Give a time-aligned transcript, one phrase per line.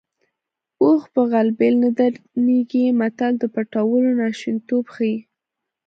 [0.81, 5.17] اوښ په غلبېل نه درنېږي متل د پټولو ناشونیتوب ښيي